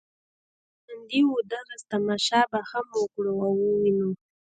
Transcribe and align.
که 0.83 0.91
ژوندي 0.93 1.21
وو 1.25 1.37
دغه 1.53 1.75
تماشه 1.91 2.41
به 2.51 2.59
هم 2.69 2.85
وګورو 2.99 3.33
او 3.45 3.53
وینو. 3.81 4.09